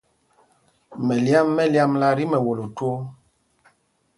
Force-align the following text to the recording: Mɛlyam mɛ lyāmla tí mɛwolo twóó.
Mɛlyam 1.05 1.47
mɛ 1.55 1.63
lyāmla 1.73 2.07
tí 2.17 2.23
mɛwolo 2.31 2.65
twóó. 2.75 2.99